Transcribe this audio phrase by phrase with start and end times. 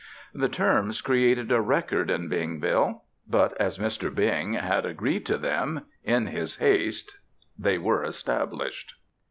[0.33, 3.01] The terms created a record in Bingville.
[3.29, 4.09] But, as Mr.
[4.11, 7.19] Bing had agreed to them, in his haste,
[7.55, 8.95] they were established.